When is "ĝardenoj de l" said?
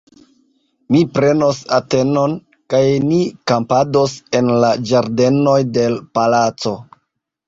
4.93-6.01